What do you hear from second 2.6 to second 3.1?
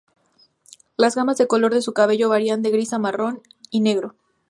de gris a